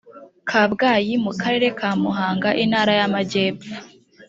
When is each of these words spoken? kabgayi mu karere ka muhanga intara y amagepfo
kabgayi 0.49 1.13
mu 1.23 1.31
karere 1.41 1.67
ka 1.79 1.89
muhanga 2.01 2.49
intara 2.63 2.91
y 2.99 3.01
amagepfo 3.07 3.71